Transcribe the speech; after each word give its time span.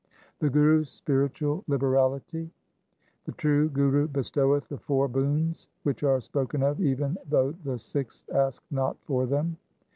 1 0.39 0.47
The 0.47 0.49
Guru's 0.49 0.89
spiritual 0.89 1.63
liberality:— 1.67 2.49
The 3.25 3.33
true 3.33 3.69
Guru 3.69 4.07
bestoweth 4.07 4.67
the 4.67 4.79
four 4.79 5.07
boons 5.07 5.69
which 5.83 6.01
are 6.01 6.19
spoken 6.19 6.63
of 6.63 6.81
even 6.81 7.19
though 7.29 7.51
the 7.63 7.77
Sikhs 7.77 8.25
ask 8.33 8.63
not 8.71 8.97
for 9.05 9.27
them. 9.27 9.57